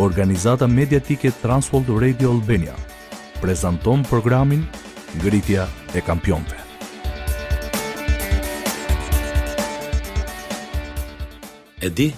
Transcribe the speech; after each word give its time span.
organizata 0.00 0.66
mediatike 0.66 1.32
Transworld 1.42 1.98
Radio 2.02 2.30
Albania, 2.30 2.74
prezanton 3.40 4.02
programin 4.08 4.64
Ngritja 5.18 5.68
e 5.94 6.00
Kampionve. 6.00 6.56
E 11.80 11.88
di, 11.92 12.14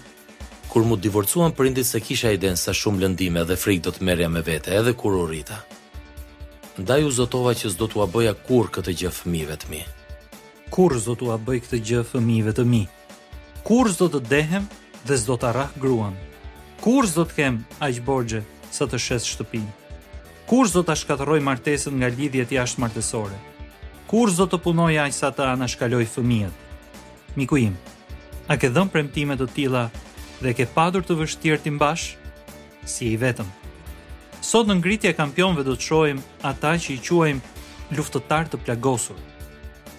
kur 0.68 0.82
mu 0.84 0.96
divorcuan 0.96 1.50
prindit 1.52 1.84
se 1.86 2.00
kisha 2.00 2.30
i 2.30 2.36
den 2.36 2.56
sa 2.56 2.72
shumë 2.76 3.00
lëndime 3.04 3.44
dhe 3.48 3.56
frikë 3.56 3.82
do 3.88 3.92
të 3.96 4.04
merja 4.08 4.28
me 4.28 4.40
vete, 4.44 4.72
edhe 4.76 4.92
kur 4.96 5.12
u 5.16 5.24
rrita 5.28 5.58
Ndaj 6.80 7.04
u 7.04 7.10
zotova 7.12 7.52
që 7.54 7.68
zdo 7.74 7.86
të 7.92 8.00
abëja 8.06 8.32
kur 8.48 8.70
këtë 8.72 8.94
gjë 9.00 9.10
fëmive 9.12 9.56
të 9.60 9.68
mi. 9.68 9.82
Kur 10.72 10.94
zdo 11.02 11.14
të 11.18 11.28
abëj 11.34 11.60
këtë 11.66 11.80
gjë 11.88 12.04
fëmive 12.12 12.54
të 12.56 12.64
mi? 12.64 12.84
Kur 13.66 13.90
zdo 13.92 14.08
të 14.14 14.22
dehem 14.30 14.64
dhe 15.04 15.16
zdo 15.20 15.36
të 15.36 15.50
arah 15.50 15.72
gruan? 15.82 16.16
kur 16.80 17.04
s'do 17.08 17.26
të 17.28 17.34
kem 17.36 17.56
aq 17.84 17.98
borxhe 18.06 18.40
sa 18.72 18.86
të 18.88 18.96
shes 19.04 19.26
shtëpinë? 19.28 19.72
Kur 20.48 20.64
s'do 20.68 20.80
ta 20.86 20.96
shkatërroj 20.96 21.42
martesën 21.48 21.94
nga 22.00 22.08
lidhjet 22.14 22.54
jashtëmartësore? 22.56 23.36
Kur 24.10 24.32
s'do 24.32 24.46
të 24.48 24.58
punoj 24.64 24.94
aq 25.04 25.12
sa 25.16 25.28
të 25.36 25.44
anashkaloj 25.52 26.06
fëmijët? 26.14 27.36
Miku 27.38 27.60
im, 27.60 27.76
a 28.50 28.56
ke 28.58 28.70
dhënë 28.72 28.90
premtime 28.94 29.36
të 29.38 29.50
tilla 29.54 29.84
dhe 30.40 30.54
ke 30.56 30.64
padur 30.76 31.04
të 31.04 31.18
vështirë 31.20 31.60
ti 31.66 31.74
mbash? 31.76 32.06
Si 32.88 33.12
i 33.12 33.20
vetëm. 33.20 33.48
Sot 34.40 34.66
në 34.66 34.78
ngritje 34.80 35.12
e 35.12 35.18
kampionve 35.20 35.62
do 35.68 35.76
të 35.76 35.86
shohim 35.90 36.22
ata 36.48 36.72
që 36.82 36.94
i 36.96 37.00
quajmë 37.06 37.94
luftëtar 37.98 38.48
të 38.50 38.62
plagosur. 38.64 39.18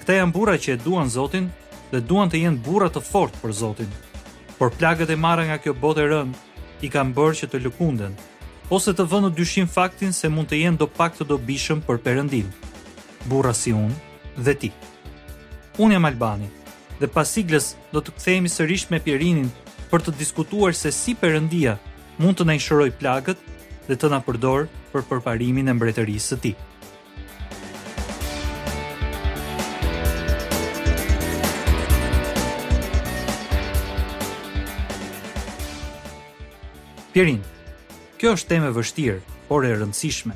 Këta 0.01 0.17
janë 0.17 0.33
burra 0.35 0.57
që 0.57 0.73
e 0.75 0.81
duan 0.81 1.13
Zotin 1.13 1.51
dhe 1.93 1.99
duan 2.01 2.29
të 2.33 2.41
jenë 2.41 2.63
burra 2.65 2.89
të 2.89 3.03
fortë 3.05 3.37
për 3.45 3.51
Zotin. 3.61 3.91
Por 4.57 4.73
plagët 4.79 5.13
e 5.13 5.17
marra 5.17 5.45
nga 5.45 5.59
kjo 5.61 5.75
botë 5.77 6.01
e 6.01 6.09
rënë 6.13 6.41
i 6.85 6.89
kam 6.93 7.13
bërë 7.13 7.35
që 7.41 7.49
të 7.51 7.59
lëkunden, 7.65 8.13
ose 8.73 8.93
të 8.95 9.05
vënë 9.13 9.29
dyshim 9.37 9.67
faktin 9.69 10.13
se 10.15 10.29
mund 10.31 10.49
të 10.49 10.61
jenë 10.63 10.79
do 10.81 10.87
pak 10.89 11.17
të 11.17 11.27
do 11.29 11.37
bishëm 11.49 11.81
për 11.87 11.99
përëndim, 12.05 12.49
bura 13.29 13.53
si 13.53 13.73
unë 13.75 14.41
dhe 14.45 14.55
ti. 14.63 14.71
Unë 15.77 15.97
jam 15.97 16.09
Albani, 16.09 16.49
dhe 17.01 17.07
pas 17.09 17.35
igles 17.37 17.71
do 17.93 18.01
të 18.01 18.15
kthehemi 18.17 18.49
sërish 18.53 18.87
me 18.89 18.99
pjerinin 19.03 19.51
për 19.91 20.05
të 20.07 20.15
diskutuar 20.21 20.75
se 20.77 20.91
si 20.95 21.13
përëndia 21.15 21.77
mund 22.21 22.37
të 22.41 22.45
në 22.49 22.57
plagët 23.01 23.37
dhe 23.87 23.95
të 23.95 24.09
na 24.13 24.19
përdor 24.21 24.67
për 24.91 25.01
përparimin 25.09 25.67
e 25.69 25.73
mbretërisë 25.77 26.35
të 26.35 26.41
ti. 26.45 26.53
Pirin, 37.11 37.41
kjo 38.21 38.31
është 38.37 38.47
teme 38.53 38.69
vështirë, 38.71 39.17
por 39.49 39.65
e 39.67 39.71
rëndësishme. 39.75 40.31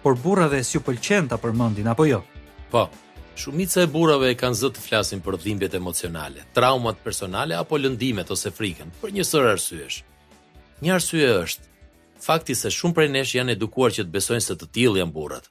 Por 0.00 0.14
burrave 0.22 0.62
s'ju 0.64 0.80
pëlqen 0.86 1.26
ta 1.28 1.36
përmendin 1.42 1.90
apo 1.92 2.06
jo? 2.08 2.22
Po. 2.72 2.86
Shumica 3.38 3.82
e 3.84 3.88
burrave 3.92 4.30
e 4.32 4.36
kanë 4.40 4.56
zë 4.62 4.70
të 4.74 4.84
flasin 4.86 5.20
për 5.22 5.36
dhimbjet 5.42 5.74
emocionale, 5.76 6.46
traumat 6.56 7.02
personale 7.04 7.54
apo 7.56 7.76
lëndimet 7.78 8.32
ose 8.34 8.48
frikën, 8.50 8.94
për 9.02 9.12
një 9.18 9.26
sër 9.30 9.48
arsyesh. 9.50 9.98
Një 10.80 10.94
arsye 10.94 11.28
është 11.42 11.66
fakti 12.24 12.56
se 12.58 12.72
shumë 12.74 12.96
prej 12.96 13.06
nesh 13.12 13.34
janë 13.36 13.54
edukuar 13.58 13.92
që 13.96 14.06
të 14.08 14.14
besojnë 14.16 14.44
se 14.48 14.56
të 14.58 14.70
tillë 14.76 15.02
janë 15.04 15.14
burrat. 15.20 15.50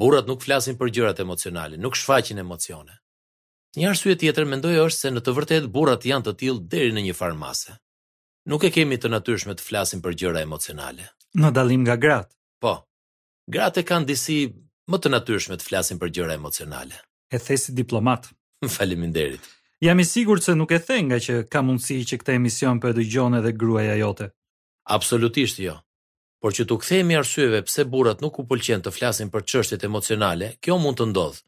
Burrat 0.00 0.30
nuk 0.30 0.44
flasin 0.46 0.78
për 0.78 0.92
gjërat 0.96 1.24
emocionale, 1.26 1.76
nuk 1.80 1.98
shfaqin 1.98 2.38
emocione. 2.46 3.00
Një 3.76 3.90
arsye 3.90 4.14
tjetër 4.22 4.46
mendoj 4.54 4.76
është 4.86 5.06
se 5.08 5.12
në 5.16 5.24
të 5.26 5.36
vërtetë 5.40 5.72
burrat 5.78 6.06
janë 6.12 6.28
të 6.30 6.36
tillë 6.44 6.64
deri 6.76 6.94
në 6.94 7.08
një 7.10 7.18
farmase 7.18 7.76
nuk 8.46 8.62
e 8.66 8.70
kemi 8.74 8.94
të 9.02 9.10
natyrshme 9.10 9.56
të 9.58 9.64
flasim 9.66 10.02
për 10.02 10.14
gjëra 10.20 10.44
emocionale. 10.46 11.06
Në 11.36 11.50
dalim 11.56 11.82
nga 11.84 11.96
gratë? 12.02 12.32
Po, 12.62 12.72
gratë 13.50 13.82
e 13.82 13.86
kanë 13.88 14.08
disi 14.12 14.36
më 14.90 15.00
të 15.02 15.10
natyrshme 15.16 15.58
të 15.58 15.66
flasim 15.66 15.98
për 16.02 16.12
gjëra 16.18 16.36
emocionale. 16.38 16.94
E 17.34 17.38
the 17.42 17.56
si 17.58 17.72
diplomat. 17.74 18.28
Faleminderit. 18.76 19.40
Jam 19.82 19.98
i 20.00 20.04
sigurt 20.08 20.42
se 20.46 20.54
nuk 20.56 20.70
e 20.72 20.78
the 20.78 21.00
nga 21.04 21.18
që 21.20 21.34
ka 21.52 21.60
mundësi 21.66 21.98
që 22.08 22.18
këtë 22.22 22.36
emision 22.38 22.78
po 22.80 22.88
e 22.88 22.94
dëgjon 22.96 23.34
edhe 23.40 23.50
gruaja 23.60 23.96
jote. 23.98 24.30
Absolutisht 24.96 25.58
jo. 25.60 25.74
Por 26.40 26.54
që 26.54 26.66
t'u 26.68 26.78
kthehemi 26.78 27.16
arsueve 27.18 27.64
pse 27.66 27.84
burrat 27.90 28.22
nuk 28.22 28.38
u 28.38 28.46
pëlqen 28.46 28.84
të 28.84 28.92
flasin 28.94 29.30
për 29.32 29.42
çështjet 29.50 29.84
emocionale, 29.88 30.52
kjo 30.62 30.78
mund 30.78 31.00
të 31.00 31.10
ndodh. 31.10 31.42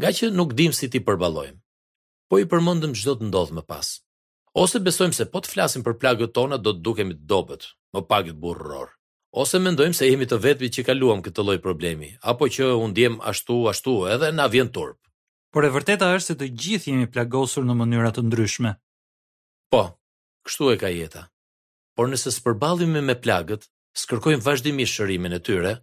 Nga 0.00 0.10
që 0.18 0.30
nuk 0.36 0.52
dim 0.58 0.74
si 0.76 0.90
ti 0.92 1.00
përballojmë. 1.00 1.56
Po 2.30 2.38
i 2.42 2.46
përmendëm 2.52 2.92
çdo 2.98 3.16
të 3.18 3.30
ndodh 3.30 3.54
më 3.56 3.64
pas. 3.70 3.88
Ose 4.58 4.80
besojmë 4.82 5.14
se 5.14 5.24
po 5.30 5.38
të 5.44 5.52
flasim 5.52 5.82
për 5.86 5.94
plagët 6.02 6.32
tona 6.34 6.56
do 6.58 6.72
të 6.74 6.80
dukemi 6.86 7.14
të 7.14 7.22
dobët, 7.32 7.66
më 7.94 8.00
pak 8.10 8.30
të 8.32 8.38
burror. 8.44 8.88
Ose 9.42 9.60
mendojmë 9.62 9.94
se 9.94 10.08
jemi 10.08 10.26
të 10.26 10.38
vetmi 10.42 10.70
që 10.76 10.84
kaluam 10.88 11.20
këtë 11.22 11.44
lloj 11.46 11.58
problemi, 11.66 12.08
apo 12.32 12.48
që 12.50 12.70
u 12.74 12.88
ndjem 12.90 13.20
ashtu 13.30 13.60
ashtu 13.70 13.94
edhe 14.14 14.32
na 14.34 14.48
vjen 14.50 14.70
turp. 14.74 14.98
Por 15.54 15.64
e 15.64 15.70
vërteta 15.76 16.08
është 16.16 16.26
se 16.26 16.34
të 16.40 16.48
gjithë 16.62 16.90
jemi 16.90 17.06
plagosur 17.14 17.62
në 17.68 17.76
mënyra 17.82 18.10
të 18.16 18.24
ndryshme. 18.26 18.74
Po, 19.70 19.84
kështu 20.46 20.72
e 20.74 20.80
ka 20.82 20.90
jeta. 20.96 21.24
Por 21.94 22.10
nëse 22.10 22.34
spërballemi 22.34 23.04
me 23.06 23.14
plagët, 23.22 23.68
skërkojmë 24.02 24.42
vazhdimisht 24.48 24.98
shërimin 24.98 25.38
e 25.38 25.38
tyre, 25.46 25.76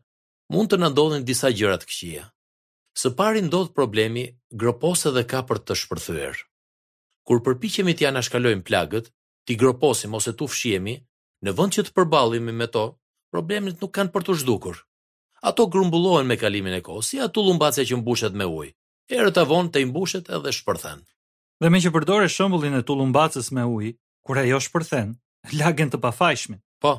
mund 0.51 0.73
të 0.73 0.81
na 0.83 0.91
ndodhin 0.91 1.23
disa 1.27 1.53
gjëra 1.55 1.79
të 1.81 1.87
këqija. 1.91 2.27
Së 2.99 3.15
pari 3.19 3.45
ndodh 3.47 3.71
problemi, 3.79 4.27
gropose 4.51 5.15
dhe 5.15 5.23
ka 5.33 5.45
për 5.47 5.63
të 5.63 5.79
shpërthyer 5.85 6.43
kur 7.27 7.41
përpiqemi 7.45 7.91
t'ja 7.99 8.07
anashkalojmë 8.13 8.63
plagët, 8.63 9.09
t'i 9.45 9.57
groposim 9.59 10.13
ose 10.15 10.31
t'u 10.39 10.47
fshihemi, 10.51 10.93
në 11.43 11.53
vend 11.57 11.75
që 11.75 11.83
të 11.87 11.95
përballemi 11.97 12.53
me 12.55 12.67
to, 12.71 12.85
problemet 13.35 13.81
nuk 13.83 13.91
kanë 13.97 14.13
për 14.15 14.25
të 14.29 14.37
zhdukur. 14.41 14.79
Ato 15.51 15.65
grumbullohen 15.73 16.29
me 16.31 16.37
kalimin 16.41 16.77
e 16.77 16.81
kohës, 16.87 17.11
si 17.11 17.19
ato 17.25 17.43
llumbace 17.45 17.83
që 17.89 17.99
mbushet 17.99 18.33
me 18.39 18.47
ujë. 18.49 18.71
Erë 19.19 19.33
të 19.35 19.43
vonë 19.49 19.71
të 19.71 19.83
imbushet 19.83 20.31
edhe 20.37 20.53
shpërthen. 20.55 21.03
Dhe 21.63 21.69
me 21.71 21.79
që 21.83 21.91
përdore 21.95 22.29
shëmbullin 22.31 22.79
e 22.79 22.83
tullumbacës 22.87 23.51
me 23.55 23.67
ujë, 23.75 23.93
kur 24.25 24.39
ajo 24.41 24.59
shpërthen, 24.65 25.13
lagen 25.59 25.91
të 25.91 25.99
pafajshme. 26.03 26.57
Po, 26.83 26.93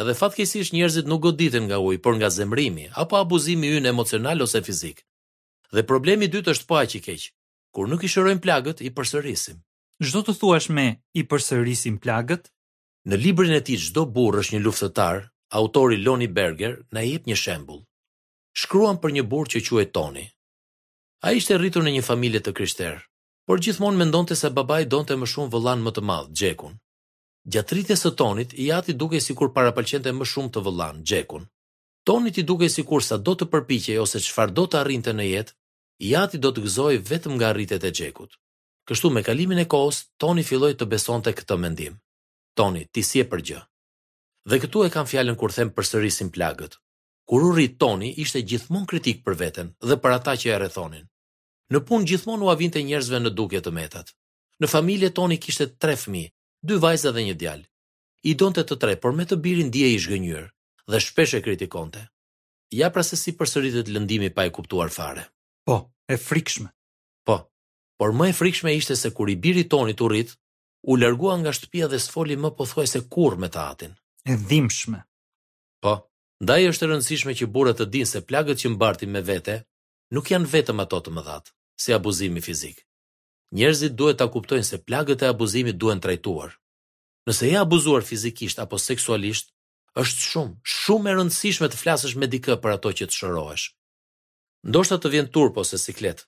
edhe 0.00 0.14
fatkesisht 0.18 0.74
njerëzit 0.74 1.08
nuk 1.10 1.22
goditen 1.28 1.66
nga 1.70 1.78
uj, 1.86 1.96
por 2.04 2.14
nga 2.18 2.30
zemrimi, 2.36 2.90
apo 3.02 3.18
abuzimi 3.22 3.70
yn 3.78 3.90
emocional 3.94 4.42
ose 4.46 4.60
fizik. 4.66 5.02
Dhe 5.74 5.86
problemi 5.90 6.28
dytë 6.30 6.54
është 6.54 6.68
po 6.70 6.82
aq 6.82 6.98
i 7.00 7.04
keq 7.08 7.30
kur 7.74 7.90
nuk 7.90 8.06
i 8.06 8.10
shërojmë 8.12 8.42
plagët, 8.44 8.78
i 8.86 8.90
përsërisim. 8.94 9.58
Çdo 10.06 10.20
të 10.26 10.34
thuash 10.38 10.68
me 10.76 10.86
i 11.20 11.24
përsërisim 11.30 11.96
plagët? 12.02 12.46
Në 13.10 13.16
librin 13.24 13.56
e 13.58 13.62
tij 13.66 13.78
Çdo 13.88 14.04
burë 14.14 14.40
është 14.44 14.54
një 14.56 14.60
luftëtar, 14.66 15.16
autori 15.60 15.98
Loni 16.04 16.28
Berger 16.36 16.74
na 16.94 17.02
jep 17.04 17.26
një 17.28 17.36
shembull. 17.42 17.82
Shkruan 18.60 18.96
për 19.02 19.12
një 19.18 19.24
burë 19.30 19.50
që 19.54 19.64
quhet 19.66 19.92
Toni. 19.96 20.24
A 21.26 21.32
ishte 21.36 21.58
rritur 21.58 21.82
në 21.84 21.92
një 21.96 22.04
familje 22.06 22.40
të 22.46 22.52
krishterë, 22.56 23.00
por 23.48 23.58
gjithmonë 23.64 23.98
mendonte 24.04 24.36
se 24.38 24.50
babai 24.56 24.84
donte 24.86 25.16
më 25.18 25.26
shumë 25.34 25.52
vëllan 25.54 25.82
më 25.84 25.92
të 25.96 26.02
madh, 26.10 26.30
Gjekun. 26.38 26.74
Gjatë 27.52 27.74
rritjes 27.76 28.04
së 28.06 28.12
Tonit, 28.16 28.54
i 28.64 28.70
ati 28.72 28.94
duke 28.96 29.20
si 29.20 29.34
kur 29.36 29.50
para 29.52 29.74
më 29.76 30.24
shumë 30.32 30.50
të 30.54 30.60
vëllan, 30.66 31.02
Gjekun. 31.02 31.44
Tonit 32.08 32.36
i 32.38 32.42
duke 32.44 32.68
si 32.68 32.82
kur 32.84 33.02
sa 33.02 33.16
do 33.16 33.32
të 33.36 33.48
përpiqej 33.52 33.98
ose 34.00 34.18
qëfar 34.20 34.50
do 34.56 34.64
të 34.66 34.78
arrinte 34.80 35.12
në 35.12 35.24
jetë, 35.32 35.52
jati 36.02 36.38
do 36.42 36.50
të 36.50 36.62
gëzoj 36.64 36.96
vetëm 37.08 37.36
nga 37.38 37.52
rritet 37.54 37.84
e 37.86 37.90
gjekut. 37.94 38.34
Kështu 38.84 39.10
me 39.10 39.22
kalimin 39.22 39.58
e 39.58 39.64
kohës, 39.66 40.04
Toni 40.18 40.42
filloj 40.44 40.74
të 40.76 40.86
besonte 40.86 41.32
këtë 41.32 41.56
mendim. 41.58 41.94
Toni, 42.54 42.84
ti 42.92 43.02
si 43.02 43.20
e 43.20 43.24
përgjë. 43.24 43.62
Dhe 44.50 44.58
këtu 44.60 44.84
e 44.86 44.90
kam 44.92 45.06
fjallën 45.06 45.36
kur 45.40 45.52
them 45.52 45.70
përsërisim 45.72 46.28
plagët. 46.34 46.76
Kur 47.28 47.40
u 47.44 47.52
rrit 47.54 47.78
Toni, 47.80 48.10
ishte 48.20 48.42
gjithmon 48.42 48.84
kritik 48.86 49.22
për 49.24 49.34
veten 49.40 49.72
dhe 49.86 49.96
për 49.96 50.16
ata 50.18 50.34
që 50.36 50.50
e 50.52 50.58
rethonin. 50.60 51.06
Në 51.72 51.80
pun 51.88 52.04
gjithmon 52.04 52.42
u 52.44 52.50
avinte 52.52 52.82
njerëzve 52.84 53.20
në 53.24 53.30
duke 53.32 53.60
të 53.64 53.72
metat. 53.72 54.12
Në 54.60 54.68
familje 54.68 55.08
Toni 55.16 55.40
kishte 55.40 55.70
tre 55.80 55.96
fmi, 55.96 56.26
dy 56.60 56.76
vajza 56.76 57.10
dhe 57.14 57.24
një 57.30 57.38
djalë. 57.40 57.68
I 58.28 58.34
donte 58.40 58.62
të 58.64 58.76
tre, 58.80 58.96
por 59.00 59.12
me 59.12 59.24
të 59.26 59.40
birin 59.44 59.70
dje 59.72 59.88
i 59.94 59.98
shgënyër 60.00 60.44
dhe 60.92 61.00
shpeshe 61.00 61.40
kritikonte. 61.44 62.04
Ja 62.72 62.90
pra 62.92 63.02
se 63.04 63.16
si 63.16 63.32
përsëritet 63.32 63.88
lëndimi 63.88 64.28
pa 64.34 64.44
e 64.48 64.52
kuptuar 64.52 64.90
fare. 64.92 65.24
Po, 65.68 65.90
e 66.08 66.14
frikshme. 66.28 66.68
Po, 67.28 67.36
por 67.98 68.12
më 68.18 68.26
e 68.32 68.36
frikshme 68.36 68.72
ishte 68.76 68.96
se 69.00 69.10
kur 69.16 69.30
i 69.32 69.36
biri 69.44 69.64
tonit 69.72 70.00
u 70.04 70.08
rrit, 70.12 70.30
u 70.92 70.96
largua 71.00 71.34
nga 71.40 71.52
shtëpia 71.56 71.86
dhe 71.88 72.00
sfoli 72.06 72.36
më 72.42 72.50
pothuaj 72.58 72.88
se 72.92 73.00
kur 73.12 73.32
me 73.40 73.48
të 73.52 73.60
atin. 73.72 73.92
E 74.30 74.36
dhimshme. 74.48 75.00
Po, 75.82 75.94
ndaj 76.44 76.68
është 76.72 76.84
e 76.84 76.88
rëndësishme 76.90 77.32
që 77.40 77.48
burët 77.54 77.78
të 77.80 77.86
din 77.94 78.06
se 78.10 78.20
plagët 78.28 78.58
që 78.60 78.72
mbartin 78.74 79.10
me 79.14 79.22
vete, 79.30 79.56
nuk 80.14 80.28
janë 80.32 80.50
vetëm 80.54 80.84
ato 80.84 81.00
të 81.04 81.14
më 81.16 81.22
dhatë, 81.28 81.50
si 81.82 81.96
abuzimi 81.96 82.42
fizik. 82.46 82.84
Njerëzit 83.56 83.96
duhet 83.98 84.18
ta 84.20 84.26
kuptojnë 84.34 84.66
se 84.68 84.80
plagët 84.88 85.24
e 85.24 85.30
abuzimit 85.32 85.78
duhen 85.80 86.02
trajtuar. 86.04 86.50
Nëse 87.26 87.48
je 87.50 87.56
abuzuar 87.60 88.04
fizikisht 88.04 88.60
apo 88.60 88.76
seksualisht, 88.78 89.46
është 90.02 90.28
shumë, 90.28 90.54
shumë 90.80 91.08
e 91.12 91.16
rëndësishme 91.18 91.70
të 91.72 91.80
flasësh 91.80 92.16
me 92.20 92.28
dikë 92.34 92.58
për 92.62 92.76
ato 92.76 92.92
që 92.98 93.08
të 93.08 93.16
shërohesh, 93.18 93.66
ndoshta 94.64 94.96
të 94.98 95.10
vjen 95.12 95.26
turp 95.34 95.58
ose 95.60 95.76
siklet. 95.78 96.22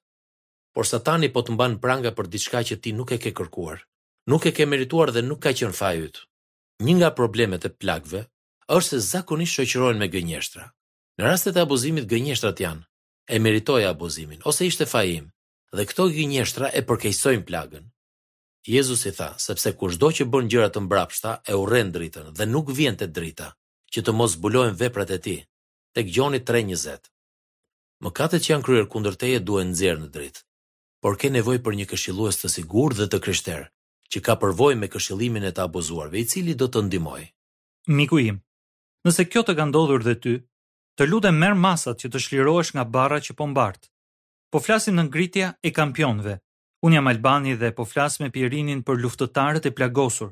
Por 0.77 0.85
Satani 0.85 1.31
po 1.33 1.41
të 1.41 1.55
mban 1.57 1.77
pranga 1.81 2.13
për 2.13 2.29
diçka 2.35 2.61
që 2.69 2.77
ti 2.85 2.93
nuk 2.93 3.15
e 3.17 3.19
ke 3.19 3.33
kërkuar, 3.33 3.81
nuk 4.31 4.45
e 4.47 4.53
ke 4.53 4.67
merituar 4.69 5.13
dhe 5.15 5.23
nuk 5.25 5.41
ka 5.47 5.55
qenë 5.57 5.77
faji 5.79 6.03
yt. 6.11 6.19
Një 6.85 6.95
nga 6.99 7.11
problemet 7.17 7.65
e 7.65 7.71
plagëve 7.81 8.21
është 8.77 8.89
se 8.93 9.01
zakonisht 9.15 9.57
shoqërohen 9.57 9.97
me 10.01 10.11
gënjeshtra. 10.13 10.69
Në 11.17 11.23
rastet 11.25 11.57
e 11.57 11.65
abuzimit 11.65 12.09
gënjeshtrat 12.13 12.61
janë 12.61 12.85
e 13.33 13.41
meritoj 13.41 13.87
abuzimin 13.89 14.45
ose 14.51 14.69
ishte 14.69 14.85
fajim, 14.91 15.31
im 15.73 15.77
dhe 15.79 15.89
këto 15.89 16.05
gënjeshtra 16.19 16.69
e 16.77 16.85
përkeqësojnë 16.89 17.47
plagën. 17.49 17.87
Jezus 18.69 19.07
i 19.09 19.13
tha, 19.17 19.31
sepse 19.41 19.73
kush 19.81 19.97
do 19.97 20.11
që 20.13 20.27
bën 20.29 20.49
gjëra 20.51 20.69
të 20.75 20.83
mbrapshta, 20.85 21.39
e 21.49 21.55
urren 21.57 21.93
dritën 21.95 22.33
dhe 22.37 22.45
nuk 22.53 22.69
vjen 22.77 22.97
te 23.01 23.07
drita, 23.17 23.49
që 23.95 24.03
të 24.05 24.13
mos 24.19 24.35
zbulojnë 24.37 24.75
veprat 24.81 25.11
e 25.17 25.19
tij. 25.25 25.41
Tek 25.95 26.11
Gjoni 26.13 26.41
Mëkatet 28.05 28.45
që 28.45 28.51
janë 28.53 28.67
kryer 28.67 28.87
kundër 28.93 29.15
teje 29.17 29.39
duhen 29.41 29.71
nxjerrë 29.73 30.03
në 30.03 30.09
dritë, 30.13 30.43
por 31.03 31.17
ke 31.21 31.31
nevojë 31.33 31.63
për 31.65 31.77
një 31.81 31.87
këshillues 31.93 32.37
të 32.43 32.51
sigurt 32.55 32.97
dhe 33.01 33.07
të 33.09 33.21
krishter, 33.25 33.63
që 34.13 34.21
ka 34.27 34.35
përvojë 34.43 34.79
me 34.81 34.91
këshillimin 34.93 35.47
e 35.49 35.53
të 35.57 35.65
abuzuarve, 35.65 36.19
i 36.21 36.27
cili 36.29 36.53
do 36.55 36.69
të 36.69 36.83
ndihmoj. 36.87 37.23
Miku 37.97 38.19
im, 38.21 38.43
nëse 39.07 39.25
kjo 39.33 39.43
të 39.49 39.57
ka 39.57 39.65
ndodhur 39.71 40.05
dhe 40.05 40.15
ty, 40.21 40.35
të 40.97 41.09
lutem 41.09 41.41
merr 41.41 41.57
masat 41.63 42.01
që 42.05 42.13
të 42.13 42.21
shlirohesh 42.27 42.75
nga 42.77 42.85
barra 42.85 43.21
që 43.25 43.33
po 43.39 43.49
mbart. 43.49 43.89
Po 44.53 44.61
flasim 44.61 44.95
në 44.97 45.07
ngritja 45.09 45.55
e 45.69 45.73
kampionëve. 45.75 46.37
Unë 46.87 46.99
jam 46.99 47.09
Albani 47.09 47.55
dhe 47.59 47.73
po 47.73 47.85
flas 47.89 48.21
me 48.21 48.29
Pirinin 48.31 48.83
për 48.87 49.01
luftëtarët 49.03 49.65
e 49.67 49.73
plagosur, 49.79 50.29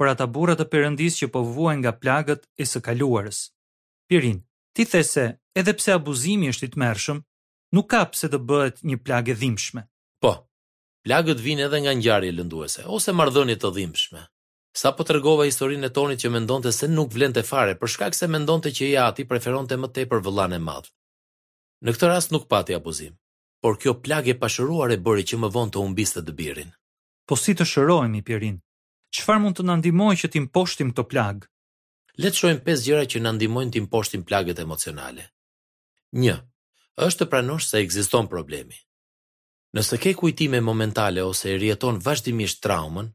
për 0.00 0.10
ata 0.10 0.26
burra 0.26 0.56
të 0.58 0.64
perëndis 0.72 1.18
që 1.20 1.26
po 1.34 1.42
vuajnë 1.52 1.84
nga 1.84 1.92
plagët 2.00 2.48
e 2.56 2.64
së 2.66 2.80
kaluarës. 2.86 3.44
Pirin, 4.08 4.40
ti 4.74 4.88
the 4.90 5.02
se 5.06 5.26
edhe 5.58 5.72
pse 5.78 5.92
abuzimi 5.94 6.48
është 6.50 6.66
i 6.66 6.70
të 6.74 6.80
mershëm, 6.82 7.20
nuk 7.76 7.88
ka 7.92 8.00
pse 8.12 8.28
të 8.32 8.40
bëhet 8.50 8.82
një 8.90 8.98
plagë 9.06 9.36
dhimbshme. 9.40 9.84
Po. 10.22 10.32
Plagët 11.06 11.42
vijnë 11.44 11.66
edhe 11.68 11.80
nga 11.84 11.92
ngjarje 11.98 12.32
lënduese 12.36 12.84
ose 12.96 13.12
marrëdhënie 13.14 13.58
të 13.62 13.70
dhimbshme. 13.78 14.22
Sa 14.74 14.90
po 14.96 15.06
tregova 15.06 15.44
historinë 15.46 15.86
e 15.88 15.92
tonit 15.94 16.22
që 16.22 16.30
mendonte 16.34 16.72
se 16.74 16.88
nuk 16.90 17.12
vlente 17.14 17.42
fare 17.46 17.76
për 17.78 17.92
shkak 17.94 18.16
se 18.18 18.26
mendonte 18.32 18.72
që 18.74 18.88
ja 18.90 19.04
ati 19.10 19.26
preferonte 19.30 19.76
më 19.78 19.92
tepër 19.98 20.24
vëllain 20.26 20.56
e 20.56 20.58
madh. 20.68 20.88
Në 21.86 21.94
këtë 21.94 22.10
rast 22.10 22.32
nuk 22.34 22.48
pati 22.50 22.74
abuzim, 22.74 23.14
por 23.62 23.78
kjo 23.78 23.94
plagë 24.04 24.34
e 24.34 24.38
pashëruar 24.42 24.94
e 24.94 24.98
bëri 25.04 25.24
që 25.30 25.38
më 25.42 25.52
vonë 25.54 25.74
të 25.74 25.84
humbiste 25.84 26.22
dëbirin. 26.26 26.72
Po 27.30 27.38
si 27.38 27.54
të 27.54 27.64
shërohemi 27.68 28.24
Pierin? 28.26 28.58
Çfarë 29.14 29.42
mund 29.44 29.56
të 29.60 29.68
na 29.68 29.76
ndihmojë 29.78 30.20
që 30.24 30.32
të 30.32 30.40
imposhtim 30.40 30.90
këtë 30.92 31.06
plagë? 31.12 31.46
Le 32.20 32.32
të 32.34 32.38
shohim 32.40 32.58
pesë 32.66 32.86
gjëra 32.88 33.04
që 33.14 33.22
na 33.22 33.32
ndihmojnë 33.36 33.72
të 33.76 33.82
imposhtim 33.84 34.26
plagët 34.28 34.58
emocionale. 34.66 35.28
Një, 36.14 36.34
është 37.06 37.24
të 37.24 37.30
pranosh 37.30 37.66
se 37.70 37.80
ekziston 37.84 38.28
problemi. 38.30 38.76
Nëse 39.74 39.98
ke 39.98 40.12
kujtime 40.14 40.60
momentale 40.62 41.22
ose 41.26 41.48
e 41.50 41.54
rjeton 41.58 41.96
vazhdimisht 42.04 42.60
traumën, 42.62 43.08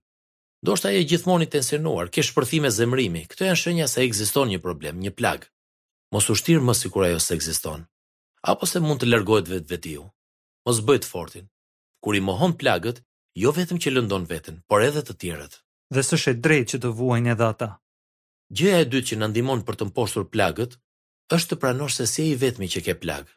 do 0.68 0.76
shta 0.76 0.92
e 1.00 1.06
gjithmoni 1.08 1.48
tensionuar, 1.54 2.10
ke 2.12 2.26
shpërthime 2.28 2.68
zemrimi, 2.78 3.22
këto 3.32 3.48
janë 3.48 3.60
shënja 3.62 3.88
se 3.88 4.04
ekziston 4.08 4.52
një 4.52 4.60
problem, 4.66 5.00
një 5.06 5.14
plagë. 5.20 5.48
Mos 6.12 6.28
u 6.28 6.36
shtirë 6.42 6.66
më 6.68 6.76
si 6.80 6.92
ajo 6.92 7.20
se 7.28 7.38
ekziston, 7.40 7.86
apo 8.52 8.66
se 8.68 8.82
mund 8.84 9.00
të 9.00 9.08
lërgojt 9.14 9.48
vetë 9.54 9.72
vetiu. 9.72 10.10
Mos 10.68 10.84
bëjt 10.90 11.06
fortin. 11.08 11.48
Kur 12.04 12.16
i 12.16 12.20
mohon 12.20 12.58
plagët, 12.60 13.00
jo 13.36 13.52
vetëm 13.56 13.80
që 13.80 13.94
lëndon 13.96 14.28
vetën, 14.28 14.60
por 14.68 14.84
edhe 14.84 15.00
të 15.08 15.16
tjerët. 15.22 15.56
Dhe 15.96 16.04
së 16.10 16.20
shetë 16.26 16.44
drejt 16.46 16.74
që 16.76 16.82
të 16.84 16.92
vuajnë 17.00 17.32
edhe 17.38 17.48
ata. 17.54 17.70
Gjëja 18.56 18.84
e 18.84 18.90
dytë 18.92 19.10
që 19.14 19.20
në 19.20 19.32
ndimon 19.32 19.64
për 19.66 19.80
të 19.80 19.88
mposhtur 19.88 20.28
plagët, 20.36 20.76
është 21.36 21.54
të 21.54 21.58
pranosh 21.62 21.98
se 22.00 22.06
si 22.10 22.24
e 22.26 22.30
i 22.34 22.38
vetmi 22.42 22.68
që 22.74 22.82
ke 22.86 22.94
plag. 23.04 23.28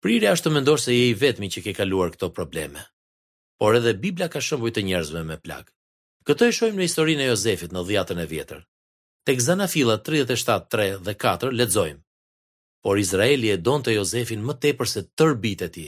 Prirë 0.00 0.30
është 0.32 0.48
të 0.48 0.52
mendosh 0.54 0.86
se 0.86 0.94
e 0.96 1.08
i 1.10 1.14
vetmi 1.22 1.48
që 1.52 1.62
ke 1.66 1.74
kaluar 1.76 2.14
këto 2.14 2.30
probleme. 2.32 2.80
Por 3.60 3.76
edhe 3.76 3.92
Bibla 4.00 4.30
ka 4.32 4.40
shëmbuj 4.40 4.70
të 4.72 4.84
njerëzve 4.88 5.24
me 5.28 5.36
plag. 5.44 5.68
Këto 6.26 6.48
e 6.48 6.54
shojmë 6.56 6.78
në 6.80 6.86
historinë 6.88 7.26
e 7.26 7.32
Jozefit 7.32 7.72
në 7.74 7.82
dhjatën 7.90 8.20
e 8.22 8.28
vjetër. 8.30 8.62
Tek 9.28 9.42
zana 9.44 9.66
fila 9.68 9.98
37, 10.06 10.64
3 10.72 10.86
dhe 11.08 11.14
4, 11.24 11.50
ledzojmë. 11.60 12.00
Por 12.84 12.96
Izraeli 13.02 13.50
e 13.52 13.58
donë 13.68 13.84
të 13.86 13.94
Jozefin 13.98 14.40
më 14.48 14.56
tepër 14.64 14.88
se 14.94 15.02
tërë 15.18 15.36
bitë 15.42 15.68
ti, 15.76 15.86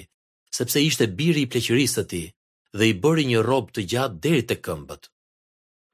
sepse 0.58 0.80
ishte 0.84 1.08
biri 1.16 1.46
i 1.46 1.48
pleqërisë 1.54 2.02
të 2.02 2.04
ti 2.12 2.22
dhe 2.76 2.88
i 2.88 2.92
bëri 3.02 3.24
një 3.32 3.40
robë 3.48 3.76
të 3.78 3.86
gjatë 3.94 4.18
deri 4.26 4.42
të 4.50 4.58
këmbët. 4.66 5.08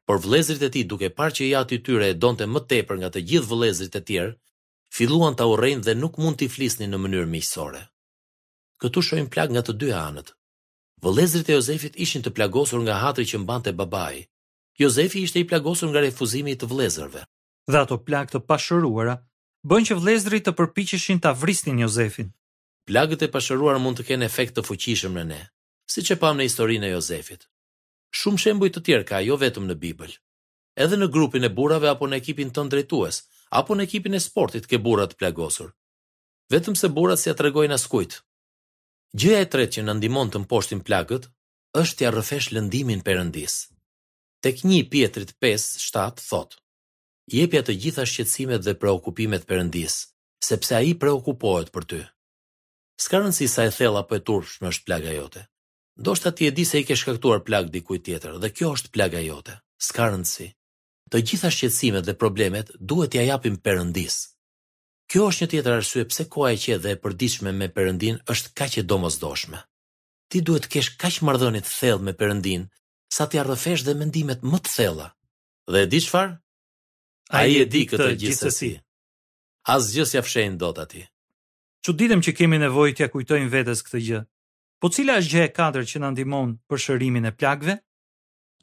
Por 0.06 0.18
vlezrit 0.24 0.62
e 0.66 0.70
ti 0.74 0.82
duke 0.90 1.12
parë 1.18 1.36
që 1.38 1.44
i 1.46 1.54
aty 1.62 1.78
tyre 1.86 2.10
e 2.10 2.18
donë 2.24 2.42
të 2.42 2.48
më 2.50 2.62
tepër 2.72 2.96
nga 3.00 3.10
të 3.14 3.22
gjithë 3.30 3.50
vlezrit 3.54 3.94
e 3.94 4.02
tjerë, 4.10 4.32
filluan 4.94 5.36
të 5.36 5.46
urejnë 5.52 5.84
dhe 5.84 5.94
nuk 5.94 6.18
mund 6.20 6.38
t'i 6.40 6.48
flisni 6.48 6.88
në 6.88 7.00
mënyrë 7.02 7.28
miqësore. 7.32 7.82
Këtu 8.80 9.02
shohim 9.08 9.28
plak 9.32 9.52
nga 9.52 9.62
të 9.66 9.74
dy 9.80 9.88
anët. 10.00 10.32
Vëlezrit 11.02 11.50
e 11.50 11.56
Jozefit 11.56 11.98
ishin 12.02 12.22
të 12.24 12.32
plagosur 12.36 12.80
nga 12.86 12.96
hatri 13.02 13.24
që 13.26 13.40
mbante 13.42 13.72
babai. 13.78 14.20
Jozefi 14.78 15.22
ishte 15.26 15.40
i 15.42 15.46
plagosur 15.50 15.88
nga 15.90 16.00
refuzimi 16.06 16.52
i 16.54 16.58
të 16.58 16.68
vëlezërve. 16.70 17.22
Dhe 17.70 17.78
ato 17.82 17.96
plak 18.06 18.30
të 18.32 18.40
pashëruara 18.48 19.14
bën 19.68 19.82
që 19.88 19.98
vëlezrit 19.98 20.44
të 20.48 20.52
përpiqeshin 20.58 21.18
ta 21.22 21.32
vrisnin 21.42 21.82
Jozefin. 21.84 22.30
Plagët 22.88 23.26
e 23.26 23.32
pashëruara 23.34 23.82
mund 23.82 23.98
të 23.98 24.06
kenë 24.10 24.24
efekt 24.30 24.54
të 24.56 24.62
fuqishëm 24.68 25.18
në 25.18 25.24
ne, 25.32 25.40
siç 25.92 26.14
e 26.14 26.16
pam 26.22 26.38
në 26.38 26.46
historinë 26.48 26.88
e 26.88 26.92
Jozefit. 26.94 27.44
Shumë 28.18 28.40
shembuj 28.42 28.70
të 28.72 28.82
tjerë 28.86 29.08
ka, 29.10 29.18
jo 29.26 29.36
vetëm 29.36 29.66
në 29.68 29.74
Bibël. 29.82 30.14
Edhe 30.84 30.96
në 30.98 31.10
grupin 31.14 31.44
e 31.44 31.52
burrave 31.58 31.90
apo 31.90 32.08
në 32.08 32.16
ekipin 32.22 32.54
tënd 32.54 32.72
drejtues, 32.72 33.18
apo 33.50 33.74
në 33.78 33.84
ekipin 33.88 34.14
e 34.16 34.20
sportit 34.20 34.66
ke 34.68 34.78
burrat 34.80 35.14
plagosur. 35.18 35.70
Vetëm 36.52 36.76
se 36.76 36.88
burrat 36.92 37.20
s'ia 37.20 37.34
tregojnë 37.36 37.76
askujt. 37.76 38.18
Gjëja 39.16 39.40
e 39.44 39.48
tretë 39.52 39.78
që 39.78 39.86
na 39.88 39.94
ndihmon 39.96 40.30
të 40.32 40.42
mposhtim 40.44 40.80
plagët 40.84 41.28
është 41.80 41.98
t'ia 42.00 42.10
rrëfesh 42.12 42.50
lëndimin 42.56 43.02
Perëndis. 43.04 43.58
Tek 44.44 44.60
1 44.64 44.88
Pjetrit 44.92 45.32
5:7 45.42 46.22
thotë: 46.28 46.56
Jepja 47.36 47.62
të 47.66 47.74
gjitha 47.82 48.04
shqetësimet 48.06 48.64
dhe 48.64 48.76
preokupimet 48.80 49.44
Perëndis, 49.48 49.98
sepse 50.48 50.72
ai 50.80 50.92
preokupohet 50.94 51.72
për 51.72 51.84
ty. 51.90 52.00
S'ka 53.00 53.20
rëndësi 53.22 53.48
sa 53.48 53.64
e 53.68 53.72
thellë 53.78 54.02
apo 54.04 54.16
e 54.16 54.20
turpshme 54.28 54.68
është 54.72 54.84
plaga 54.88 55.12
jote. 55.16 55.44
Ndoshta 55.98 56.30
ti 56.36 56.46
e 56.46 56.50
di 56.54 56.64
se 56.64 56.80
i 56.80 56.84
ke 56.86 56.96
shkaktuar 56.96 57.40
plag 57.48 57.70
dikujt 57.74 58.04
tjetër 58.06 58.36
dhe 58.42 58.52
kjo 58.54 58.72
është 58.76 58.92
plaga 58.94 59.20
jote. 59.24 59.56
S'ka 59.86 60.08
rëndësi 60.12 60.48
të 61.10 61.20
gjitha 61.24 61.48
shqetësimet 61.52 62.04
dhe 62.06 62.14
problemet 62.20 62.70
duhet 62.90 63.10
t'ia 63.12 63.24
japim 63.28 63.54
Perëndis. 63.64 64.16
Kjo 65.10 65.28
është 65.32 65.44
një 65.44 65.48
tjetër 65.54 65.76
arsye 65.80 66.02
pse 66.10 66.24
koha 66.32 66.50
e 66.52 66.58
qetë 66.62 66.82
dhe 66.84 66.90
e 66.96 67.00
përditshme 67.02 67.52
me 67.58 67.68
Perëndin 67.76 68.18
është 68.32 68.52
kaq 68.60 68.76
e 68.82 68.86
domosdoshme. 68.90 69.60
Ti 70.30 70.42
duhet 70.46 70.66
të 70.68 70.72
kesh 70.74 70.90
kaq 71.00 71.20
marrëdhënie 71.26 71.64
të 71.64 71.72
thellë 71.78 72.04
me 72.08 72.12
Perëndin 72.20 72.66
sa 73.16 73.24
të 73.26 73.40
arrëfesh 73.44 73.86
dhe 73.88 73.94
mendimet 74.02 74.44
më 74.52 74.58
të 74.64 74.74
thella. 74.76 75.06
Dhe 75.72 75.80
e 75.86 75.88
di 75.92 76.00
çfarë? 76.04 76.34
Ai 77.38 77.56
e 77.64 77.64
di 77.72 77.82
këtë 77.88 78.12
gjithsesi. 78.20 78.72
Asgjë 79.74 80.04
s'ia 80.10 80.22
fshehin 80.24 80.58
dot 80.60 80.78
atij. 80.84 81.06
Çuditëm 81.84 82.20
që 82.24 82.32
kemi 82.36 82.58
nevojë 82.60 82.96
t'ia 83.00 83.08
kujtojmë 83.12 83.52
vetes 83.52 83.80
këtë 83.86 84.00
gjë. 84.08 84.20
Po 84.80 84.92
cila 84.94 85.16
është 85.20 85.32
gjë 85.32 85.44
e 85.48 85.52
katërt 85.56 85.88
që 85.92 86.00
na 86.04 86.12
ndihmon 86.12 86.56
për 86.68 86.82
shërimin 86.84 87.28
e 87.30 87.36
plagëve? 87.40 87.78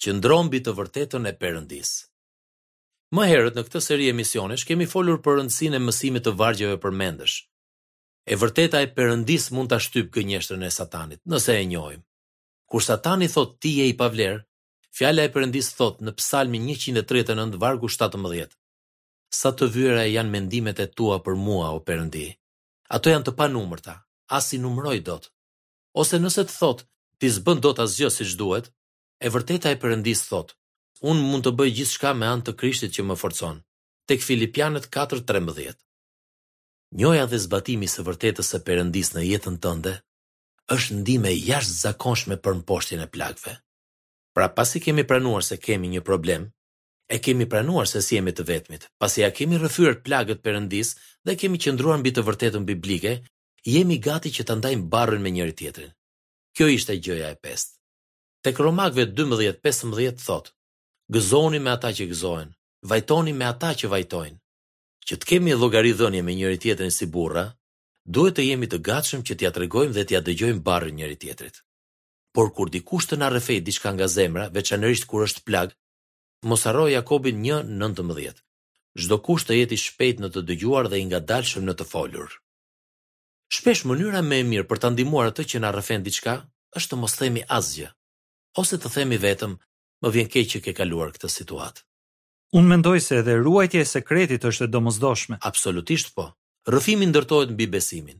Qëndron 0.01 0.49
mbi 0.49 0.61
të 0.65 0.73
vërtetën 0.77 1.29
e 1.29 1.33
Perëndis. 1.41 1.91
Më 3.15 3.23
herët 3.31 3.55
në 3.55 3.61
këtë 3.65 3.79
seri 3.85 4.07
emisionesh 4.11 4.63
kemi 4.67 4.85
folur 4.91 5.21
për 5.23 5.37
rëndësinë 5.39 5.77
e 5.77 5.81
mësimit 5.87 6.23
të 6.25 6.31
vargjeve 6.39 6.77
për 6.85 6.91
mendësh. 7.01 7.35
E 8.25 8.35
vërteta 8.41 8.81
e 8.83 8.89
Perëndis 8.97 9.45
mund 9.55 9.69
ta 9.71 9.77
shtyp 9.85 10.09
gënjeshtrën 10.17 10.65
e 10.67 10.71
Satanit, 10.77 11.21
nëse 11.33 11.53
e 11.59 11.65
njohim. 11.69 12.01
Kur 12.71 12.83
Satani 12.83 13.29
thot 13.35 13.53
ti 13.61 13.71
je 13.77 13.85
i 13.87 13.93
pavlerë, 13.99 14.41
fjala 14.97 15.23
e 15.27 15.31
Perëndis 15.35 15.69
thot 15.77 16.01
në 16.03 16.15
Psalmin 16.19 16.65
139 16.73 17.55
vargu 17.61 17.87
17. 17.95 18.51
Sa 19.39 19.53
të 19.53 19.69
vëra 19.77 20.03
janë 20.09 20.33
mendimet 20.35 20.81
e 20.85 20.89
tua 20.97 21.21
për 21.27 21.39
mua 21.45 21.71
o 21.71 21.79
Perëndi. 21.87 22.25
Ato 22.97 23.13
janë 23.13 23.29
të 23.29 23.35
panumërta, 23.39 23.95
as 24.39 24.51
i 24.51 24.59
numëroj 24.65 24.97
dot. 25.11 25.29
Ose 26.03 26.19
nëse 26.25 26.43
të 26.49 26.57
thot 26.57 26.83
ti 27.21 27.31
s'bën 27.37 27.63
dot 27.63 27.79
asgjë 27.85 28.11
siç 28.17 28.35
duhet, 28.41 28.73
e 29.25 29.31
vërteta 29.35 29.71
e 29.71 29.79
Perëndis 29.85 30.25
thot 30.31 30.57
unë 31.03 31.25
mund 31.27 31.43
të 31.45 31.51
bëj 31.59 31.71
gjithë 31.79 31.93
shka 31.97 32.11
me 32.15 32.27
anë 32.31 32.45
të 32.47 32.53
krishtit 32.59 32.93
që 32.95 33.03
më 33.09 33.17
forcon, 33.19 33.57
tek 34.07 34.23
Filipianet 34.23 34.85
4.13. 34.95 35.75
Njoja 36.95 37.25
dhe 37.27 37.39
zbatimi 37.45 37.87
së 37.91 38.05
vërtetës 38.07 38.53
së 38.53 38.61
përëndis 38.67 39.09
në 39.15 39.25
jetën 39.29 39.57
tënde, 39.63 39.95
është 40.75 40.99
ndime 41.01 41.33
jashtë 41.35 41.75
zakonshme 41.81 42.37
për 42.45 42.59
në 42.59 42.63
poshtin 42.69 43.03
e 43.03 43.07
plakve. 43.15 43.57
Pra 44.35 44.47
pasi 44.55 44.79
kemi 44.83 45.03
pranuar 45.07 45.43
se 45.47 45.57
kemi 45.57 45.89
një 45.95 46.01
problem, 46.07 46.45
e 47.11 47.19
kemi 47.19 47.45
pranuar 47.45 47.87
se 47.87 48.01
si 48.01 48.15
jemi 48.17 48.31
të 48.33 48.45
vetmit, 48.49 48.87
pasi 48.99 49.21
ja 49.23 49.29
kemi 49.31 49.59
rëfyrët 49.61 50.01
plagët 50.07 50.41
përëndis 50.45 50.95
dhe 51.25 51.35
kemi 51.39 51.59
qëndruar 51.61 51.99
mbi 52.01 52.11
të 52.15 52.23
vërtetën 52.27 52.65
biblike, 52.65 53.17
jemi 53.65 53.99
gati 54.05 54.31
që 54.35 54.47
të 54.47 54.57
ndajmë 54.61 54.89
barën 54.93 55.21
me 55.23 55.31
njëri 55.35 55.53
tjetrin. 55.59 55.91
Kjo 56.55 56.67
ishte 56.77 56.95
gjëja 57.03 57.29
e 57.35 57.35
pestë. 57.45 57.75
Tek 58.45 58.59
Romakëve 58.61 59.05
12:15 59.15 60.25
thotë: 60.25 60.51
gëzoni 61.13 61.59
me 61.61 61.69
ata 61.71 61.91
që 61.93 62.07
gëzojnë, 62.09 62.53
vajtoni 62.89 63.33
me 63.37 63.45
ata 63.45 63.69
që 63.77 63.89
vajtojnë. 63.91 64.37
Që 65.05 65.13
të 65.21 65.25
kemi 65.29 65.53
llogari 65.53 65.91
dhënie 65.93 66.23
me 66.25 66.33
njëri 66.33 66.57
tjetrin 66.57 66.91
si 66.91 67.05
burra, 67.05 67.45
duhet 68.09 68.35
të 68.37 68.45
jemi 68.49 68.65
të 68.69 68.79
gatshëm 68.87 69.21
që 69.25 69.33
t'ia 69.37 69.51
tregojmë 69.53 69.93
dhe 69.93 70.03
t'ia 70.07 70.21
dëgjojmë 70.25 70.63
barrën 70.65 70.95
njëri 70.97 71.17
tjetrit. 71.21 71.61
Por 72.33 72.49
kur 72.55 72.69
dikush 72.73 73.05
të 73.07 73.19
na 73.21 73.29
rrefej 73.29 73.61
diçka 73.63 73.89
nga 73.93 74.07
zemra, 74.09 74.49
veçanërisht 74.49 75.05
kur 75.09 75.23
është 75.27 75.45
plag, 75.45 75.69
mos 76.49 76.65
harroj 76.65 76.91
Jakobin 76.93 77.37
1:19. 77.45 78.41
Çdo 78.99 79.15
kush 79.25 79.45
të 79.45 79.53
jetë 79.59 79.75
i 79.75 79.77
shpejt 79.85 80.17
në 80.19 80.27
të 80.33 80.41
dëgjuar 80.49 80.89
dhe 80.89 80.97
i 80.99 81.05
ngadalshëm 81.09 81.63
në 81.67 81.73
të 81.77 81.85
folur. 81.91 82.29
Shpesh 83.55 83.85
mënyra 83.85 84.21
më 84.25 84.35
e 84.41 84.43
mirë 84.51 84.67
për 84.69 84.77
ta 84.81 84.89
ndihmuar 84.89 85.29
atë 85.29 85.43
që 85.51 85.57
na 85.61 85.69
rrefen 85.71 86.01
diçka 86.03 86.33
është 86.77 86.89
të 86.91 86.95
mos 87.01 87.13
themi 87.19 87.41
asgjë, 87.57 87.89
ose 88.61 88.75
të 88.79 88.87
themi 88.95 89.17
vetëm 89.25 89.53
më 90.03 90.09
vjen 90.13 90.29
keq 90.31 90.47
që 90.55 90.59
ke 90.65 90.73
kaluar 90.77 91.13
këtë 91.15 91.29
situatë. 91.35 91.83
Unë 92.55 92.71
mendoj 92.71 92.97
se 93.03 93.19
edhe 93.21 93.35
ruajtja 93.43 93.81
e 93.83 93.87
sekretit 93.89 94.45
është 94.47 94.67
e 94.67 94.71
domosdoshme. 94.75 95.39
Absolutisht 95.49 96.13
po. 96.15 96.29
Rrëfimi 96.69 97.07
ndërtohet 97.11 97.51
mbi 97.55 97.67
besimin. 97.75 98.19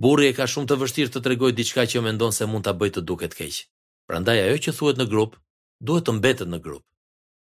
Burri 0.00 0.30
e 0.30 0.36
ka 0.36 0.46
shumë 0.48 0.70
të 0.70 0.78
vështirë 0.80 1.12
të 1.14 1.22
tregojë 1.26 1.56
diçka 1.58 1.84
që 1.90 2.02
mendon 2.06 2.32
se 2.34 2.46
mund 2.48 2.64
ta 2.66 2.72
bëjë 2.78 2.94
të 2.98 3.02
duket 3.10 3.34
keq. 3.38 3.62
Prandaj 4.08 4.38
ajo 4.46 4.60
që 4.66 4.74
thuhet 4.78 5.00
në 5.00 5.06
grup, 5.12 5.36
duhet 5.86 6.06
të 6.06 6.14
mbetet 6.18 6.50
në 6.52 6.60
grup. 6.64 6.84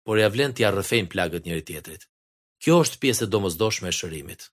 Por 0.05 0.19
ja 0.21 0.29
vlen 0.33 0.53
t'i 0.55 0.65
rrëfejnë 0.67 1.11
plagët 1.11 1.45
njëri 1.47 1.65
tjetrit. 1.67 2.07
Kjo 2.63 2.79
është 2.85 2.99
pjesë 3.03 3.27
e 3.27 3.31
domosdoshme 3.35 3.91
e 3.91 3.95
shërimit. 3.95 4.49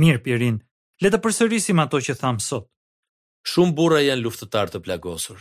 Mir 0.00 0.20
Pirin, 0.24 0.60
le 1.02 1.08
të 1.12 1.20
përsërisim 1.24 1.80
ato 1.82 2.00
që 2.00 2.14
tham 2.20 2.38
sot. 2.40 2.68
Shumë 3.50 3.74
burra 3.78 4.00
janë 4.04 4.24
luftëtar 4.26 4.70
të 4.72 4.80
plagosur 4.84 5.40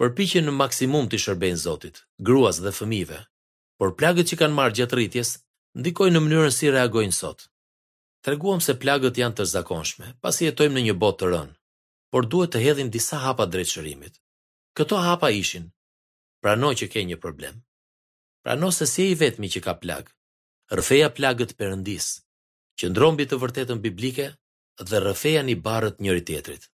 përpiqen 0.00 0.46
në 0.48 0.52
maksimum 0.56 1.10
të 1.12 1.18
shërbejnë 1.20 1.60
Zotit, 1.62 1.98
gruas 2.24 2.56
dhe 2.64 2.70
fëmijëve, 2.72 3.18
por 3.76 3.90
plagët 4.00 4.30
që 4.30 4.38
kanë 4.40 4.56
marrë 4.56 4.76
gjatë 4.78 4.96
rritjes 4.96 5.32
ndikojnë 5.76 6.14
në 6.16 6.22
mënyrën 6.24 6.54
si 6.56 6.70
reagojnë 6.72 7.12
sot. 7.16 7.42
Treguam 8.24 8.62
se 8.64 8.78
plagët 8.80 9.20
janë 9.20 9.36
të 9.36 9.46
zakonshme, 9.52 10.14
pasi 10.24 10.46
jetojmë 10.48 10.78
në 10.78 10.86
një 10.88 10.94
botë 11.04 11.20
të 11.20 11.28
rënë, 11.34 11.54
por 12.12 12.24
duhet 12.32 12.54
të 12.56 12.62
hedhim 12.64 12.88
disa 12.94 13.20
hapa 13.26 13.44
drejt 13.52 13.74
shërimit. 13.74 14.16
Këto 14.76 14.96
hapa 15.04 15.28
ishin: 15.42 15.68
Prano 16.40 16.72
që 16.80 16.88
ke 16.94 17.04
një 17.10 17.20
problem. 17.20 17.60
Prano 18.44 18.72
se 18.80 18.88
si 18.94 19.04
e 19.10 19.12
i 19.12 19.20
vetmi 19.24 19.52
që 19.52 19.60
ka 19.68 19.76
plag. 19.84 20.08
Rrfeja 20.78 21.12
plagët 21.18 21.52
Perëndis, 21.60 22.08
qëndron 22.80 23.18
mbi 23.18 23.28
të 23.28 23.36
vërtetën 23.42 23.78
biblike 23.84 24.32
dhe 24.80 25.00
rrfeja 25.04 25.44
një 25.44 25.60
barët 25.66 26.00
njëri 26.00 26.24
tjetrit. 26.24 26.69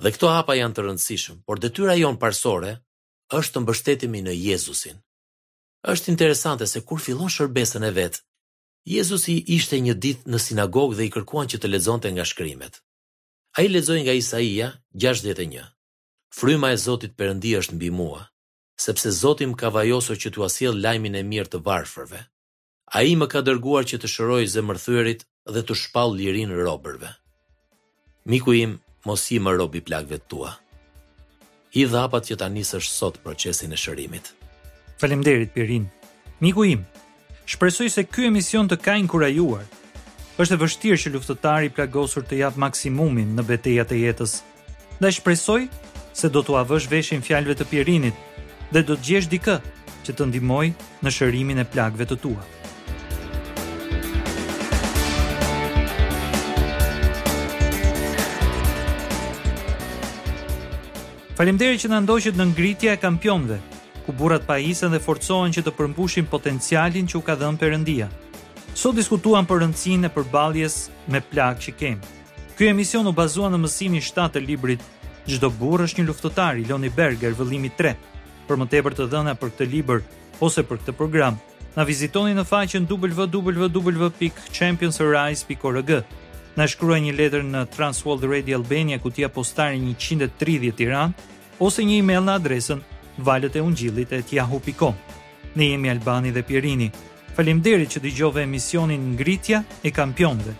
Dhe 0.00 0.12
këto 0.16 0.30
hapa 0.32 0.54
janë 0.56 0.76
të 0.76 0.82
rëndësishëm, 0.84 1.40
por 1.44 1.60
detyra 1.60 1.94
jonë 2.00 2.20
parsore 2.20 2.70
është 3.38 3.52
të 3.56 3.62
mbështetimi 3.64 4.22
në 4.24 4.32
Jezusin. 4.46 4.96
Është 5.92 6.10
interesante 6.12 6.66
se 6.72 6.80
kur 6.88 7.00
fillon 7.06 7.28
shërbesën 7.34 7.84
e 7.84 7.90
vetë, 7.98 8.22
Jezusi 8.94 9.34
ishte 9.56 9.76
një 9.84 9.94
ditë 10.04 10.30
në 10.32 10.38
sinagogë 10.46 10.96
dhe 10.98 11.06
i 11.06 11.10
kërkuan 11.16 11.50
që 11.52 11.60
të 11.60 11.68
lexonte 11.74 12.08
nga 12.14 12.24
shkrimet. 12.30 12.78
Ai 13.60 13.66
lexoi 13.68 14.00
nga 14.06 14.14
Isaia 14.16 14.68
61. 15.04 15.66
Fryma 16.38 16.70
e 16.72 16.78
Zotit 16.86 17.12
Perëndia 17.18 17.60
është 17.60 17.76
mbi 17.76 17.90
mua, 17.98 18.22
sepse 18.80 19.12
Zoti 19.20 19.44
më 19.50 19.58
ka 19.60 19.68
vajosur 19.74 20.16
që 20.22 20.32
t'u 20.32 20.46
asil 20.48 20.80
lajmin 20.80 21.18
e 21.20 21.24
mirë 21.32 21.52
të 21.52 21.60
varfërve. 21.68 22.20
Ai 22.96 23.12
më 23.20 23.28
ka 23.32 23.42
dërguar 23.46 23.84
që 23.90 24.00
të 24.00 24.08
shëroj 24.14 24.44
mërthyrit 24.68 25.26
dhe 25.54 25.62
të 25.66 25.74
shpall 25.82 26.16
lirinë 26.20 26.56
robërve. 26.64 27.10
Miku 28.30 28.54
im, 28.64 28.78
mos 29.06 29.30
i 29.34 29.38
më 29.40 29.52
robi 29.56 29.80
plagëve 29.80 30.18
tua. 30.28 30.52
I 31.78 31.84
dhapat 31.86 32.26
që 32.30 32.34
ta 32.36 32.48
është 32.50 32.94
sot 32.98 33.18
procesin 33.24 33.72
e 33.72 33.76
shërimit. 33.78 34.32
Faleminderit 34.98 35.52
Pirin. 35.54 35.86
Miku 36.40 36.64
im, 36.64 36.84
shpresoj 37.46 37.88
se 37.90 38.04
ky 38.04 38.26
emision 38.26 38.68
të 38.68 38.76
ka 38.84 38.96
inkurajuar. 38.96 39.64
Është 40.40 40.54
e 40.54 40.60
vështirë 40.62 41.00
që 41.02 41.10
luftëtari 41.12 41.66
i 41.66 41.70
plagosur 41.74 42.24
të 42.24 42.38
jap 42.42 42.56
maksimumin 42.56 43.34
në 43.36 43.44
betejat 43.46 43.92
e 43.92 44.00
jetës. 44.04 44.40
Dhe 45.00 45.12
shpresoj 45.12 45.66
se 46.16 46.28
do 46.28 46.42
t'u 46.42 46.56
avësh 46.58 46.88
veshin 46.90 47.22
fjalëve 47.22 47.58
të 47.60 47.68
Pirinit 47.70 48.16
dhe 48.72 48.82
do 48.82 48.96
të 48.96 49.06
gjesh 49.08 49.28
dikë 49.32 49.58
që 50.06 50.16
të 50.16 50.26
ndihmoj 50.30 50.72
në 51.04 51.10
shërimin 51.12 51.62
e 51.62 51.68
plagëve 51.72 52.08
të 52.08 52.16
tua. 52.24 52.42
Faleminderit 61.40 61.80
që 61.80 61.88
na 61.88 62.00
ndoqët 62.04 62.36
në 62.36 62.44
ngritje 62.50 62.90
e 62.92 62.98
kampionëve, 63.00 63.56
ku 64.04 64.10
burrat 64.12 64.42
pajisën 64.44 64.92
dhe 64.92 64.98
forcohen 65.00 65.48
që 65.56 65.62
të 65.64 65.72
përmbushin 65.78 66.26
potencialin 66.28 67.06
që 67.08 67.16
u 67.16 67.22
ka 67.24 67.32
dhënë 67.40 67.56
Perëndia. 67.62 68.08
Sot 68.76 68.92
diskutuan 68.98 69.48
për 69.48 69.56
rëndësinë 69.62 70.04
e 70.10 70.14
përballjes 70.18 70.74
me 71.08 71.20
plagë 71.30 71.62
që 71.64 71.70
kemi. 71.80 72.08
Ky 72.60 72.64
emision 72.74 73.04
u 73.08 73.12
bazua 73.16 73.48
në 73.54 73.58
mësimin 73.62 74.04
7 74.04 74.34
të 74.34 74.40
librit 74.50 74.82
Çdo 75.24 75.48
burr 75.62 75.84
është 75.86 75.98
një 76.02 76.08
luftëtar 76.10 76.54
i 76.60 76.64
Loni 76.68 76.90
Berger 76.92 77.32
vëllimi 77.40 77.70
3. 77.80 77.92
Për 78.44 78.56
më 78.60 78.66
tepër 78.76 78.92
të 79.00 79.04
dhëna 79.08 79.32
për 79.40 79.48
këtë 79.56 79.64
libër 79.78 80.00
ose 80.44 80.60
për 80.68 80.76
këtë 80.82 80.92
program, 81.00 81.34
na 81.72 81.88
vizitoni 81.88 82.36
në 82.36 82.44
faqen 82.52 82.84
www.championsarise.org 82.92 85.90
na 86.58 86.66
shkruaj 86.68 87.00
një 87.02 87.12
letër 87.18 87.44
në 87.46 87.60
Transworld 87.74 88.24
Radio 88.32 88.58
Albania, 88.58 88.98
kutia 88.98 89.28
postare 89.30 89.76
130 89.78 90.74
Tiranë, 90.76 91.28
ose 91.62 91.84
një 91.84 91.98
email 92.02 92.22
në 92.26 92.34
adresën 92.40 92.80
valeteungjillit@yahoo.com. 93.20 94.94
Ne 95.54 95.70
jemi 95.70 95.90
Albani 95.90 96.32
dhe 96.32 96.42
Pierini. 96.42 96.90
Faleminderit 97.36 97.88
që 97.94 98.00
dëgjove 98.04 98.42
emisionin 98.46 99.12
Ngritja 99.16 99.62
e 99.86 99.90
Kampionëve. 99.90 100.54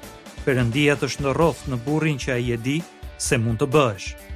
Perëndia 0.46 0.96
të 0.96 1.08
shndërroft 1.12 1.66
në 1.68 1.76
burrin 1.84 2.18
që 2.18 2.32
ai 2.36 2.52
e 2.52 2.56
di 2.58 2.78
se 3.18 3.38
mund 3.38 3.58
të 3.58 3.66
bësh. 3.74 4.29